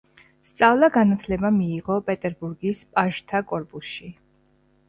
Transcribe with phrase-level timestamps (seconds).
[0.51, 4.11] სწავლა-განათლება მიიღო პეტერბურგის პაჟთა კორპუსში.